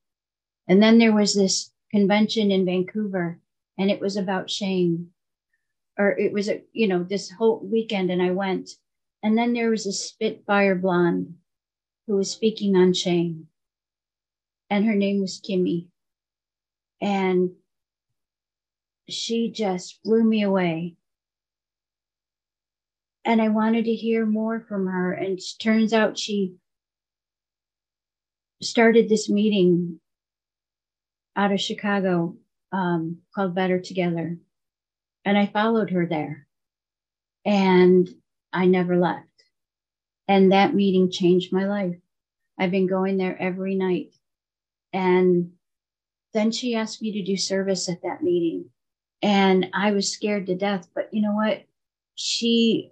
And 0.69 0.81
then 0.81 0.99
there 0.99 1.13
was 1.13 1.33
this 1.33 1.71
convention 1.91 2.51
in 2.51 2.65
Vancouver 2.65 3.39
and 3.77 3.89
it 3.89 3.99
was 3.99 4.15
about 4.15 4.49
shame. 4.49 5.09
Or 5.97 6.17
it 6.17 6.31
was 6.31 6.47
a, 6.47 6.61
you 6.71 6.87
know, 6.87 7.03
this 7.03 7.29
whole 7.31 7.59
weekend 7.59 8.11
and 8.11 8.21
I 8.21 8.31
went. 8.31 8.69
And 9.23 9.37
then 9.37 9.53
there 9.53 9.71
was 9.71 9.85
a 9.85 9.91
Spitfire 9.91 10.75
blonde 10.75 11.33
who 12.07 12.15
was 12.15 12.31
speaking 12.31 12.75
on 12.75 12.93
shame. 12.93 13.47
And 14.69 14.85
her 14.85 14.95
name 14.95 15.19
was 15.19 15.41
Kimmy. 15.41 15.87
And 17.01 17.51
she 19.09 19.51
just 19.51 20.01
blew 20.03 20.23
me 20.23 20.43
away 20.43 20.95
and 23.25 23.41
I 23.41 23.49
wanted 23.49 23.85
to 23.85 23.93
hear 23.93 24.25
more 24.25 24.59
from 24.59 24.87
her. 24.87 25.13
And 25.13 25.39
turns 25.59 25.93
out 25.93 26.17
she 26.17 26.55
started 28.61 29.09
this 29.09 29.29
meeting 29.29 29.99
out 31.35 31.51
of 31.51 31.61
Chicago 31.61 32.35
um, 32.71 33.19
called 33.33 33.55
Better 33.55 33.79
Together. 33.79 34.37
And 35.25 35.37
I 35.37 35.47
followed 35.47 35.91
her 35.91 36.05
there. 36.05 36.47
And 37.45 38.07
I 38.51 38.65
never 38.65 38.97
left. 38.97 39.25
And 40.27 40.51
that 40.51 40.75
meeting 40.75 41.11
changed 41.11 41.51
my 41.51 41.65
life. 41.65 41.95
I've 42.59 42.71
been 42.71 42.87
going 42.87 43.17
there 43.17 43.39
every 43.41 43.75
night. 43.75 44.13
And 44.93 45.51
then 46.33 46.51
she 46.51 46.75
asked 46.75 47.01
me 47.01 47.11
to 47.13 47.23
do 47.23 47.37
service 47.37 47.89
at 47.89 48.01
that 48.03 48.21
meeting. 48.21 48.65
And 49.21 49.67
I 49.73 49.91
was 49.91 50.11
scared 50.11 50.47
to 50.47 50.55
death. 50.55 50.87
But 50.93 51.09
you 51.11 51.21
know 51.21 51.33
what? 51.33 51.63
She 52.15 52.91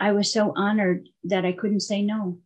I 0.00 0.12
was 0.12 0.32
so 0.32 0.52
honored 0.54 1.08
that 1.24 1.44
I 1.44 1.52
couldn't 1.52 1.80
say 1.80 2.02
no. 2.02 2.38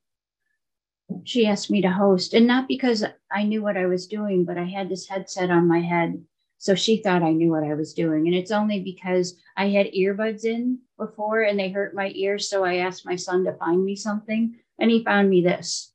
She 1.25 1.47
asked 1.47 1.71
me 1.71 1.83
to 1.83 1.91
host, 1.91 2.35
and 2.35 2.47
not 2.47 2.69
because 2.69 3.05
I 3.31 3.45
knew 3.45 3.63
what 3.63 3.77
I 3.77 3.87
was 3.87 4.07
doing, 4.07 4.45
but 4.45 4.59
I 4.59 4.65
had 4.65 4.89
this 4.89 5.09
headset 5.09 5.51
on 5.51 5.69
my 5.69 5.81
head. 5.81 6.23
So 6.59 6.75
she 6.75 7.03
thought 7.03 7.23
I 7.23 7.33
knew 7.33 7.51
what 7.51 7.65
I 7.65 7.75
was 7.75 7.93
doing. 7.93 8.27
And 8.27 8.37
it's 8.37 8.53
only 8.53 8.81
because 8.81 9.37
I 9.57 9.71
had 9.71 9.93
earbuds 9.93 10.45
in 10.45 10.79
before 10.97 11.43
and 11.43 11.59
they 11.59 11.71
hurt 11.71 11.95
my 11.95 12.13
ears. 12.15 12.49
So 12.49 12.65
I 12.65 12.77
asked 12.77 13.05
my 13.05 13.17
son 13.17 13.45
to 13.45 13.55
find 13.55 13.85
me 13.85 13.97
something, 13.97 14.57
and 14.79 14.91
he 14.91 15.05
found 15.05 15.29
me 15.29 15.43
this. 15.43 15.93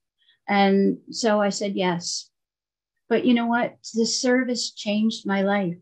And 0.47 0.97
so 1.11 1.41
I 1.41 1.49
said 1.49 1.75
yes. 1.75 2.29
But 3.09 3.25
you 3.25 3.33
know 3.33 3.47
what? 3.47 3.77
The 3.93 4.05
service 4.05 4.71
changed 4.71 5.25
my 5.25 5.41
life. 5.41 5.77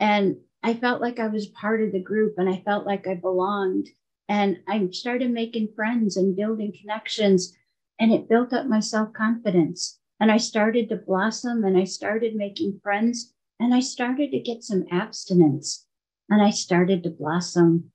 And 0.00 0.36
I 0.62 0.74
felt 0.74 1.00
like 1.00 1.18
I 1.18 1.28
was 1.28 1.46
part 1.46 1.82
of 1.82 1.92
the 1.92 2.00
group 2.00 2.34
and 2.38 2.48
I 2.48 2.62
felt 2.64 2.86
like 2.86 3.06
I 3.06 3.14
belonged. 3.14 3.88
And 4.28 4.58
I 4.66 4.88
started 4.92 5.30
making 5.30 5.74
friends 5.76 6.16
and 6.16 6.36
building 6.36 6.72
connections, 6.80 7.56
and 7.98 8.12
it 8.12 8.28
built 8.28 8.52
up 8.52 8.66
my 8.66 8.80
self 8.80 9.12
confidence. 9.12 9.98
And 10.20 10.30
I 10.30 10.36
started 10.36 10.88
to 10.88 10.96
blossom 10.96 11.64
and 11.64 11.76
I 11.76 11.84
started 11.84 12.36
making 12.36 12.80
friends 12.82 13.34
and 13.58 13.74
I 13.74 13.80
started 13.80 14.30
to 14.30 14.40
get 14.40 14.62
some 14.62 14.84
abstinence 14.90 15.86
and 16.28 16.42
I 16.42 16.50
started 16.50 17.02
to 17.02 17.10
blossom. 17.10 17.92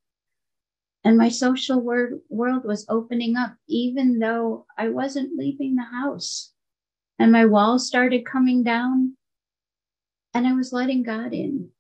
And 1.04 1.18
my 1.18 1.30
social 1.30 1.80
wor- 1.80 2.20
world 2.30 2.66
was 2.66 2.86
opening 2.90 3.38
up, 3.38 3.56
even 3.68 4.20
though 4.20 4.66
I 4.78 4.90
wasn't 4.90 5.38
leaving 5.38 5.76
the 5.76 5.84
house. 5.84 6.52
And 7.18 7.32
my 7.32 7.46
walls 7.46 7.88
started 7.88 8.26
coming 8.26 8.62
down, 8.64 9.16
and 10.34 10.46
I 10.46 10.54
was 10.54 10.74
letting 10.74 11.04
God 11.04 11.34
in. 11.34 11.72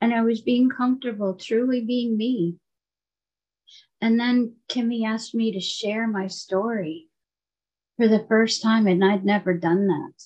And 0.00 0.12
I 0.12 0.22
was 0.22 0.40
being 0.40 0.68
comfortable, 0.68 1.34
truly 1.34 1.80
being 1.84 2.16
me. 2.16 2.58
And 4.00 4.18
then 4.18 4.56
Kimmy 4.68 5.04
asked 5.04 5.34
me 5.34 5.52
to 5.52 5.60
share 5.60 6.06
my 6.06 6.26
story 6.26 7.08
for 7.96 8.06
the 8.06 8.24
first 8.28 8.62
time, 8.62 8.86
and 8.86 9.04
I'd 9.04 9.24
never 9.24 9.54
done 9.54 9.88
that. 9.88 10.22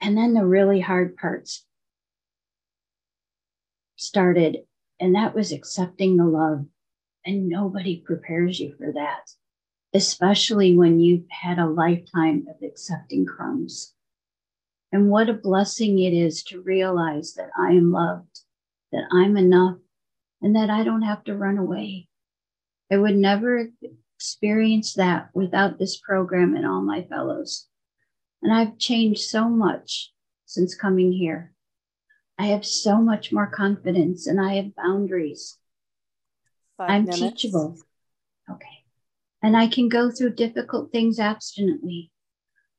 And 0.00 0.16
then 0.16 0.32
the 0.32 0.46
really 0.46 0.80
hard 0.80 1.16
parts 1.16 1.66
started, 3.96 4.58
and 4.98 5.14
that 5.14 5.34
was 5.34 5.52
accepting 5.52 6.16
the 6.16 6.24
love. 6.24 6.66
And 7.26 7.48
nobody 7.48 8.02
prepares 8.06 8.58
you 8.58 8.74
for 8.78 8.92
that, 8.92 9.30
especially 9.92 10.76
when 10.76 10.98
you've 10.98 11.26
had 11.30 11.58
a 11.58 11.66
lifetime 11.66 12.46
of 12.48 12.66
accepting 12.66 13.26
crumbs. 13.26 13.92
And 14.92 15.10
what 15.10 15.28
a 15.28 15.34
blessing 15.34 15.98
it 15.98 16.14
is 16.14 16.42
to 16.44 16.62
realize 16.62 17.34
that 17.34 17.50
I 17.58 17.72
am 17.72 17.92
loved, 17.92 18.40
that 18.92 19.04
I'm 19.12 19.36
enough, 19.36 19.76
and 20.42 20.56
that 20.56 20.70
I 20.70 20.84
don't 20.84 21.02
have 21.02 21.24
to 21.24 21.36
run 21.36 21.58
away. 21.58 22.08
I 22.90 22.96
would 22.96 23.16
never 23.16 23.68
experience 24.16 24.94
that 24.94 25.30
without 25.34 25.78
this 25.78 25.98
program 25.98 26.54
and 26.56 26.66
all 26.66 26.80
my 26.80 27.02
fellows. 27.02 27.66
And 28.42 28.52
I've 28.52 28.78
changed 28.78 29.22
so 29.22 29.48
much 29.48 30.12
since 30.46 30.74
coming 30.74 31.12
here. 31.12 31.52
I 32.38 32.46
have 32.46 32.64
so 32.64 32.98
much 32.98 33.32
more 33.32 33.48
confidence 33.48 34.26
and 34.26 34.40
I 34.40 34.54
have 34.54 34.76
boundaries. 34.76 35.58
i 36.78 36.94
I'm 36.94 37.04
minutes. 37.04 37.20
teachable. 37.20 37.76
Okay. 38.50 38.84
And 39.42 39.56
I 39.56 39.66
can 39.66 39.88
go 39.88 40.10
through 40.10 40.34
difficult 40.34 40.92
things 40.92 41.18
abstinently. 41.18 42.10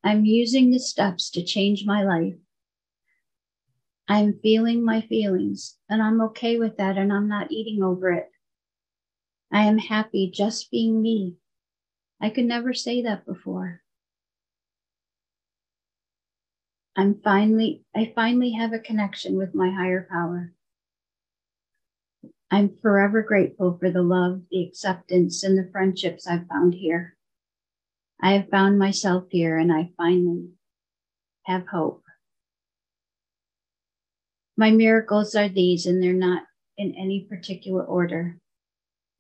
I'm 0.04 0.24
using 0.24 0.72
the 0.72 0.80
steps 0.80 1.30
to 1.32 1.44
change 1.44 1.86
my 1.86 2.04
life. 2.04 2.36
I'm 4.12 4.40
feeling 4.42 4.84
my 4.84 5.02
feelings 5.02 5.78
and 5.88 6.02
I'm 6.02 6.20
okay 6.22 6.58
with 6.58 6.78
that 6.78 6.98
and 6.98 7.14
I'm 7.14 7.28
not 7.28 7.52
eating 7.52 7.84
over 7.84 8.12
it. 8.12 8.32
I 9.54 9.66
am 9.66 9.78
happy 9.78 10.32
just 10.34 10.72
being 10.72 11.00
me. 11.00 11.38
I 12.20 12.32
could 12.32 12.46
never 12.46 12.74
say 12.74 13.04
that 13.04 13.28
before. 13.28 13.82
I'm 16.98 17.22
finally, 17.24 17.84
I 17.96 18.12
finally 18.16 18.54
have 18.54 18.74
a 18.74 18.80
connection 18.80 19.38
with 19.38 19.54
my 19.54 19.70
higher 19.70 20.08
power. 20.12 20.54
I'm 22.50 22.78
forever 22.82 23.22
grateful 23.22 23.78
for 23.78 23.92
the 23.92 24.02
love, 24.02 24.42
the 24.50 24.64
acceptance, 24.64 25.44
and 25.44 25.56
the 25.56 25.70
friendships 25.72 26.26
I've 26.26 26.48
found 26.48 26.74
here. 26.74 27.16
I 28.20 28.34
have 28.34 28.50
found 28.50 28.80
myself 28.80 29.26
here 29.30 29.60
and 29.60 29.72
I 29.72 29.92
finally 29.98 30.50
have 31.46 31.68
hope. 31.68 32.04
My 34.60 34.72
miracles 34.72 35.36
are 35.36 35.48
these, 35.48 35.86
and 35.86 36.04
they're 36.04 36.12
not 36.12 36.44
in 36.78 36.94
any 36.96 37.22
particular 37.30 37.82
order. 37.82 38.42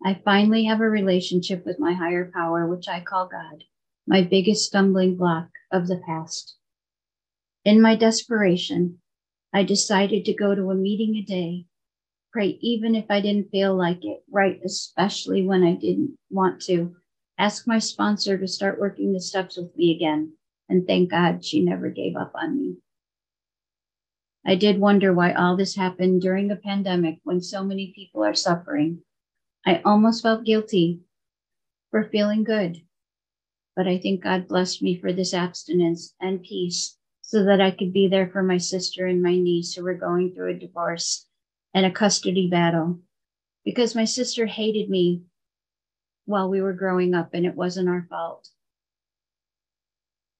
I 0.03 0.21
finally 0.25 0.65
have 0.65 0.81
a 0.81 0.89
relationship 0.89 1.65
with 1.65 1.79
my 1.79 1.93
higher 1.93 2.29
power, 2.33 2.67
which 2.67 2.89
I 2.89 2.99
call 2.99 3.29
God, 3.29 3.63
my 4.05 4.21
biggest 4.21 4.65
stumbling 4.65 5.15
block 5.15 5.47
of 5.71 5.87
the 5.87 6.01
past. 6.05 6.57
In 7.63 7.81
my 7.81 7.95
desperation, 7.95 8.99
I 9.53 9.63
decided 9.63 10.25
to 10.25 10.33
go 10.33 10.55
to 10.55 10.71
a 10.71 10.75
meeting 10.75 11.15
a 11.15 11.21
day, 11.21 11.67
pray 12.33 12.59
even 12.59 12.93
if 12.93 13.05
I 13.09 13.21
didn't 13.21 13.49
feel 13.49 13.73
like 13.73 14.03
it, 14.03 14.25
right, 14.29 14.59
especially 14.65 15.47
when 15.47 15.63
I 15.63 15.75
didn't 15.75 16.17
want 16.29 16.61
to, 16.63 16.97
ask 17.37 17.65
my 17.65 17.79
sponsor 17.79 18.37
to 18.37 18.45
start 18.45 18.77
working 18.77 19.13
the 19.13 19.21
steps 19.21 19.55
with 19.55 19.73
me 19.77 19.95
again, 19.95 20.33
and 20.67 20.85
thank 20.85 21.11
God 21.11 21.45
she 21.45 21.63
never 21.63 21.89
gave 21.89 22.17
up 22.17 22.33
on 22.35 22.59
me. 22.59 22.75
I 24.45 24.55
did 24.55 24.79
wonder 24.79 25.13
why 25.13 25.33
all 25.33 25.55
this 25.57 25.75
happened 25.75 26.21
during 26.21 26.49
a 26.49 26.55
pandemic 26.55 27.19
when 27.23 27.41
so 27.41 27.63
many 27.63 27.91
people 27.95 28.23
are 28.23 28.33
suffering. 28.33 29.03
I 29.65 29.81
almost 29.83 30.23
felt 30.23 30.45
guilty 30.45 31.01
for 31.91 32.03
feeling 32.03 32.43
good, 32.43 32.81
but 33.75 33.87
I 33.87 33.97
think 33.97 34.23
God 34.23 34.47
blessed 34.47 34.81
me 34.81 34.97
for 34.97 35.11
this 35.11 35.33
abstinence 35.33 36.13
and 36.19 36.41
peace 36.41 36.97
so 37.21 37.43
that 37.43 37.61
I 37.61 37.71
could 37.71 37.93
be 37.93 38.07
there 38.07 38.29
for 38.29 38.41
my 38.41 38.57
sister 38.57 39.05
and 39.05 39.21
my 39.21 39.35
niece 39.35 39.75
who 39.75 39.83
were 39.83 39.93
going 39.93 40.33
through 40.33 40.51
a 40.51 40.59
divorce 40.59 41.27
and 41.73 41.85
a 41.85 41.91
custody 41.91 42.49
battle 42.49 42.99
because 43.63 43.95
my 43.95 44.05
sister 44.05 44.45
hated 44.45 44.89
me 44.89 45.23
while 46.25 46.49
we 46.49 46.61
were 46.61 46.73
growing 46.73 47.13
up 47.13 47.29
and 47.33 47.45
it 47.45 47.55
wasn't 47.55 47.89
our 47.89 48.07
fault. 48.09 48.49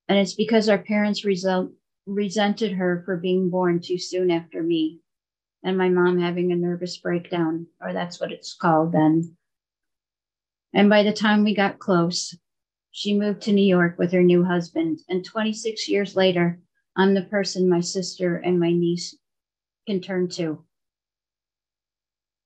And 0.08 0.18
it's 0.18 0.34
because 0.34 0.70
our 0.70 0.80
parents 0.80 1.24
result, 1.24 1.72
resented 2.10 2.74
her 2.74 3.04
for 3.06 3.18
being 3.18 3.50
born 3.50 3.80
too 3.80 3.98
soon 3.98 4.32
after 4.32 4.64
me 4.64 5.00
and 5.64 5.78
my 5.78 5.90
mom 5.90 6.20
having 6.20 6.52
a 6.52 6.56
nervous 6.56 6.98
breakdown, 6.98 7.68
or 7.82 7.94
that's 7.94 8.20
what 8.20 8.32
it's 8.32 8.54
called 8.54 8.92
then. 8.92 9.36
And 10.74 10.90
by 10.90 11.04
the 11.04 11.14
time 11.14 11.44
we 11.44 11.54
got 11.54 11.80
close, 11.80 12.38
she 12.92 13.18
moved 13.18 13.42
to 13.44 13.52
New 13.52 13.66
York 13.66 13.98
with 13.98 14.12
her 14.14 14.24
new 14.24 14.44
husband. 14.44 15.00
And 15.10 15.24
26 15.24 15.88
years 15.90 16.16
later, 16.16 16.60
I'm 16.96 17.14
the 17.14 17.24
person 17.24 17.70
my 17.70 17.82
sister 17.82 18.38
and 18.38 18.60
my 18.60 18.72
niece 18.72 19.16
can 19.88 20.02
turn 20.02 20.30
to. 20.30 20.64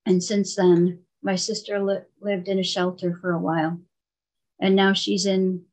And 0.05 0.23
since 0.23 0.55
then, 0.55 0.99
my 1.21 1.35
sister 1.35 1.81
li- 1.81 1.99
lived 2.19 2.47
in 2.47 2.59
a 2.59 2.63
shelter 2.63 3.17
for 3.21 3.31
a 3.31 3.39
while. 3.39 3.79
And 4.59 4.75
now 4.75 4.93
she's 4.93 5.25
in 5.25 5.65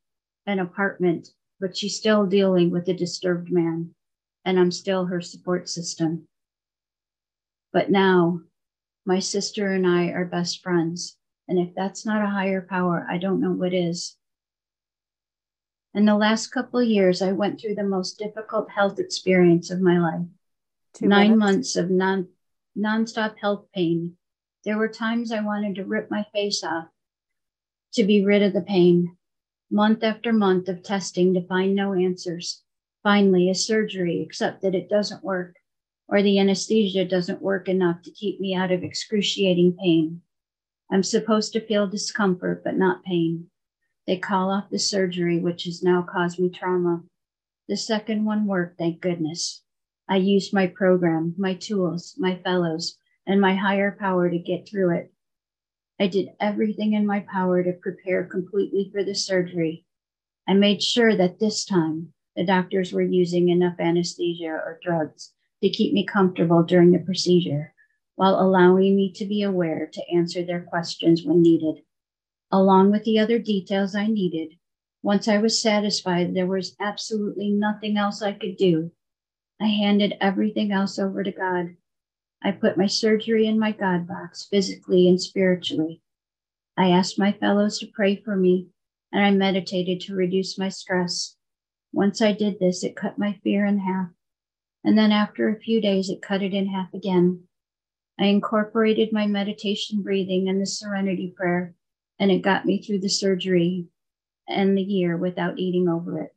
an 0.45 0.59
apartment, 0.59 1.29
but 1.61 1.77
she's 1.77 1.95
still 1.95 2.25
dealing 2.25 2.71
with 2.71 2.89
a 2.89 2.93
disturbed 2.93 3.51
man. 3.51 3.91
And 4.43 4.59
I'm 4.59 4.71
still 4.71 5.05
her 5.05 5.21
support 5.21 5.69
system. 5.69 6.27
But 7.71 7.91
now 7.91 8.41
my 9.05 9.19
sister 9.19 9.71
and 9.71 9.85
I 9.85 10.07
are 10.07 10.25
best 10.25 10.63
friends. 10.63 11.15
And 11.47 11.59
if 11.59 11.75
that's 11.75 12.05
not 12.05 12.23
a 12.23 12.29
higher 12.29 12.65
power, 12.67 13.05
I 13.09 13.19
don't 13.19 13.39
know 13.39 13.51
what 13.51 13.73
is. 13.73 14.17
In 15.93 16.05
the 16.05 16.15
last 16.15 16.47
couple 16.47 16.79
of 16.79 16.87
years, 16.87 17.21
I 17.21 17.33
went 17.33 17.61
through 17.61 17.75
the 17.75 17.83
most 17.83 18.17
difficult 18.17 18.71
health 18.71 18.97
experience 18.97 19.69
of 19.69 19.81
my 19.81 19.99
life. 19.99 20.25
Two 20.93 21.07
Nine 21.07 21.37
minutes. 21.37 21.39
months 21.39 21.75
of 21.75 21.89
non 21.91 22.27
nonstop 22.77 23.35
health 23.39 23.65
pain. 23.75 24.17
There 24.65 24.77
were 24.77 24.87
times 24.87 25.31
I 25.31 25.41
wanted 25.41 25.75
to 25.75 25.85
rip 25.85 26.09
my 26.09 26.25
face 26.33 26.63
off 26.63 26.87
to 27.93 28.03
be 28.03 28.25
rid 28.25 28.41
of 28.41 28.53
the 28.53 28.61
pain. 28.61 29.17
Month 29.71 30.03
after 30.03 30.31
month 30.31 30.67
of 30.67 30.83
testing 30.83 31.33
to 31.33 31.47
find 31.47 31.73
no 31.73 31.93
answers. 31.93 32.61
Finally, 33.01 33.49
a 33.49 33.55
surgery, 33.55 34.21
except 34.21 34.61
that 34.61 34.75
it 34.75 34.89
doesn't 34.89 35.23
work 35.23 35.55
or 36.11 36.21
the 36.21 36.37
anesthesia 36.37 37.05
doesn't 37.05 37.41
work 37.41 37.69
enough 37.69 38.01
to 38.03 38.11
keep 38.11 38.39
me 38.41 38.53
out 38.53 38.69
of 38.69 38.83
excruciating 38.83 39.77
pain. 39.81 40.21
I'm 40.91 41.03
supposed 41.03 41.53
to 41.53 41.65
feel 41.65 41.87
discomfort, 41.87 42.65
but 42.65 42.75
not 42.75 43.05
pain. 43.05 43.47
They 44.05 44.17
call 44.17 44.51
off 44.51 44.69
the 44.69 44.77
surgery, 44.77 45.39
which 45.39 45.63
has 45.63 45.81
now 45.81 46.01
caused 46.01 46.37
me 46.37 46.49
trauma. 46.49 47.03
The 47.69 47.77
second 47.77 48.25
one 48.25 48.45
worked, 48.45 48.77
thank 48.77 48.99
goodness. 48.99 49.63
I 50.09 50.17
used 50.17 50.53
my 50.53 50.67
program, 50.67 51.33
my 51.37 51.53
tools, 51.53 52.15
my 52.17 52.35
fellows, 52.35 52.97
and 53.25 53.39
my 53.39 53.55
higher 53.55 53.95
power 53.97 54.29
to 54.29 54.37
get 54.37 54.67
through 54.67 54.97
it. 54.97 55.13
I 56.01 56.07
did 56.07 56.29
everything 56.39 56.93
in 56.93 57.05
my 57.05 57.19
power 57.31 57.61
to 57.61 57.73
prepare 57.73 58.23
completely 58.23 58.89
for 58.91 59.03
the 59.03 59.13
surgery. 59.13 59.85
I 60.47 60.55
made 60.55 60.81
sure 60.81 61.15
that 61.15 61.37
this 61.37 61.63
time 61.63 62.13
the 62.35 62.43
doctors 62.43 62.91
were 62.91 63.03
using 63.03 63.49
enough 63.49 63.79
anesthesia 63.79 64.47
or 64.49 64.79
drugs 64.81 65.31
to 65.61 65.69
keep 65.69 65.93
me 65.93 66.03
comfortable 66.03 66.63
during 66.63 66.89
the 66.89 66.97
procedure 66.97 67.75
while 68.15 68.39
allowing 68.39 68.95
me 68.95 69.11
to 69.11 69.27
be 69.27 69.43
aware 69.43 69.87
to 69.93 70.11
answer 70.11 70.43
their 70.43 70.63
questions 70.63 71.23
when 71.23 71.43
needed. 71.43 71.83
Along 72.51 72.89
with 72.89 73.03
the 73.03 73.19
other 73.19 73.37
details 73.37 73.93
I 73.93 74.07
needed, 74.07 74.57
once 75.03 75.27
I 75.27 75.37
was 75.37 75.61
satisfied 75.61 76.33
there 76.33 76.47
was 76.47 76.75
absolutely 76.79 77.51
nothing 77.51 77.95
else 77.95 78.23
I 78.23 78.31
could 78.31 78.57
do, 78.57 78.89
I 79.61 79.67
handed 79.67 80.17
everything 80.19 80.71
else 80.71 80.97
over 80.97 81.21
to 81.21 81.31
God. 81.31 81.75
I 82.43 82.51
put 82.51 82.77
my 82.77 82.87
surgery 82.87 83.47
in 83.47 83.59
my 83.59 83.71
God 83.71 84.07
box, 84.07 84.47
physically 84.49 85.07
and 85.07 85.21
spiritually. 85.21 86.01
I 86.77 86.89
asked 86.89 87.19
my 87.19 87.31
fellows 87.31 87.79
to 87.79 87.87
pray 87.87 88.15
for 88.15 88.35
me, 88.35 88.67
and 89.11 89.23
I 89.23 89.31
meditated 89.31 90.01
to 90.01 90.15
reduce 90.15 90.57
my 90.57 90.69
stress. 90.69 91.35
Once 91.93 92.21
I 92.21 92.31
did 92.31 92.59
this, 92.59 92.83
it 92.83 92.95
cut 92.95 93.17
my 93.19 93.39
fear 93.43 93.65
in 93.65 93.79
half 93.79 94.09
and 94.83 94.97
then 94.97 95.11
after 95.11 95.49
a 95.49 95.59
few 95.59 95.79
days, 95.79 96.09
it 96.09 96.21
cut 96.21 96.41
it 96.41 96.53
in 96.53 96.67
half 96.67 96.93
again. 96.93 97.43
I 98.19 98.25
incorporated 98.25 99.11
my 99.11 99.27
meditation 99.27 100.01
breathing 100.01 100.49
and 100.49 100.61
the 100.61 100.65
serenity 100.65 101.33
prayer, 101.35 101.75
and 102.19 102.31
it 102.31 102.41
got 102.41 102.65
me 102.65 102.81
through 102.81 102.99
the 102.99 103.09
surgery 103.09 103.87
and 104.47 104.77
the 104.77 104.81
year 104.81 105.17
without 105.17 105.59
eating 105.59 105.87
over 105.87 106.21
it. 106.21 106.35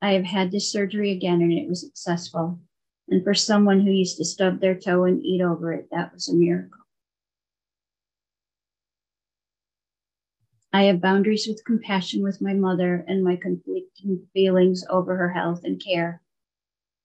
I 0.00 0.12
have 0.12 0.24
had 0.24 0.50
this 0.50 0.72
surgery 0.72 1.12
again, 1.12 1.40
and 1.42 1.52
it 1.52 1.68
was 1.68 1.82
successful. 1.82 2.58
And 3.12 3.22
for 3.22 3.34
someone 3.34 3.80
who 3.80 3.90
used 3.90 4.16
to 4.16 4.24
stub 4.24 4.60
their 4.60 4.74
toe 4.74 5.04
and 5.04 5.22
eat 5.22 5.42
over 5.42 5.70
it, 5.70 5.88
that 5.90 6.14
was 6.14 6.30
a 6.30 6.34
miracle. 6.34 6.80
I 10.72 10.84
have 10.84 11.02
boundaries 11.02 11.46
with 11.46 11.62
compassion 11.66 12.22
with 12.22 12.40
my 12.40 12.54
mother 12.54 13.04
and 13.06 13.22
my 13.22 13.36
conflicting 13.36 14.26
feelings 14.32 14.86
over 14.88 15.14
her 15.18 15.28
health 15.28 15.60
and 15.62 15.78
care. 15.78 16.22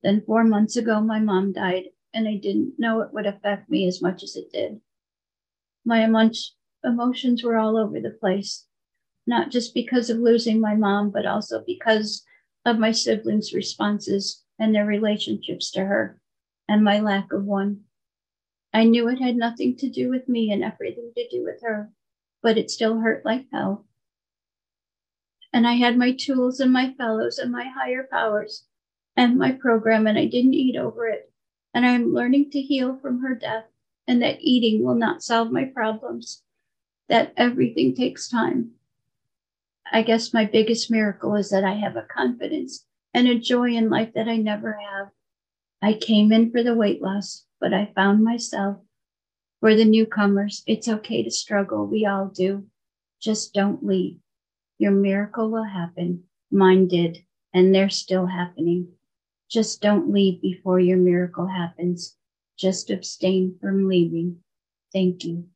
Then 0.02 0.22
four 0.22 0.46
months 0.46 0.78
ago, 0.78 1.02
my 1.02 1.20
mom 1.20 1.52
died, 1.52 1.90
and 2.14 2.26
I 2.26 2.38
didn't 2.38 2.80
know 2.80 3.02
it 3.02 3.12
would 3.12 3.26
affect 3.26 3.70
me 3.70 3.86
as 3.86 4.02
much 4.02 4.24
as 4.24 4.38
it 4.38 4.50
did. 4.54 4.80
My 5.84 6.06
emotions 6.06 7.44
were 7.44 7.58
all 7.58 7.76
over 7.76 8.00
the 8.00 8.12
place, 8.12 8.66
not 9.26 9.52
just 9.52 9.74
because 9.74 10.10
of 10.10 10.20
losing 10.20 10.62
my 10.62 10.74
mom, 10.74 11.12
but 11.12 11.26
also 11.26 11.66
because 11.68 12.26
of 12.64 12.80
my 12.80 12.94
siblings' 12.94 13.52
responses 13.52 14.46
and 14.60 14.74
their 14.74 14.86
relationships 14.86 15.72
to 15.72 15.86
her 15.86 16.20
and 16.68 16.84
my 16.84 17.00
lack 17.00 17.32
of 17.34 17.46
one. 17.46 17.82
I 18.74 18.84
knew 18.84 19.08
it 19.08 19.20
had 19.20 19.36
nothing 19.36 19.76
to 19.78 19.90
do 19.90 20.10
with 20.10 20.28
me 20.28 20.52
and 20.52 20.64
everything 20.64 21.12
to 21.16 21.28
do 21.30 21.44
with 21.44 21.62
her, 21.64 21.90
but 22.42 22.58
it 22.58 22.70
still 22.70 23.00
hurt 23.00 23.26
like 23.26 23.46
hell. 23.52 23.86
And 25.54 25.66
I 25.66 25.74
had 25.74 25.98
my 25.98 26.12
tools 26.12 26.60
and 26.60 26.72
my 26.72 26.94
fellows 26.98 27.38
and 27.38 27.52
my 27.52 27.66
higher 27.66 28.08
powers 28.12 28.66
and 29.16 29.38
my 29.38 29.52
program, 29.54 30.06
and 30.06 30.18
I 30.18 30.26
didn't 30.26 30.54
eat 30.54 30.76
over 30.76 31.08
it. 31.08 31.32
And 31.74 31.86
I'm 31.86 32.14
learning 32.14 32.52
to 32.52 32.62
heal 32.62 32.98
from 32.98 33.22
her 33.22 33.34
death, 33.36 33.66
and 34.08 34.22
that 34.22 34.42
eating 34.42 34.84
will 34.84 34.96
not 34.96 35.24
solve 35.24 35.52
my 35.52 35.66
problems, 35.66 36.44
that 37.10 37.34
everything 37.38 37.96
takes 37.96 38.30
time. 38.30 38.72
I 39.92 40.02
guess 40.02 40.34
my 40.34 40.46
biggest 40.46 40.92
miracle 40.92 41.36
is 41.36 41.50
that 41.50 41.64
I 41.64 41.74
have 41.76 41.96
a 41.96 42.04
confidence 42.04 42.86
and 43.14 43.28
a 43.28 43.40
joy 43.40 43.72
in 43.72 43.90
life 43.90 44.14
that 44.14 44.28
I 44.28 44.38
never 44.38 44.74
have. 44.74 45.10
I 45.82 45.94
came 45.94 46.32
in 46.32 46.52
for 46.52 46.64
the 46.64 46.76
weight 46.76 47.02
loss, 47.02 47.46
but 47.60 47.74
I 47.74 47.92
found 47.96 48.24
myself. 48.24 48.78
For 49.60 49.76
the 49.76 49.86
newcomers, 49.86 50.64
it's 50.68 50.88
okay 50.88 51.24
to 51.24 51.32
struggle. 51.32 51.88
We 51.88 52.06
all 52.06 52.28
do. 52.28 52.68
Just 53.20 53.54
don't 53.54 53.86
leave. 53.86 54.20
Your 54.78 54.92
miracle 54.92 55.50
will 55.50 55.64
happen. 55.64 56.24
Mine 56.52 56.88
did, 56.88 57.20
and 57.54 57.74
they're 57.74 57.90
still 57.90 58.28
happening. 58.28 58.90
Just 59.50 59.82
don't 59.82 60.12
leave 60.12 60.42
before 60.42 60.80
your 60.80 60.98
miracle 60.98 61.48
happens. 61.48 62.16
Just 62.58 62.90
abstain 62.90 63.58
from 63.60 63.88
leaving. 63.88 64.44
Thank 64.94 65.24
you. 65.24 65.48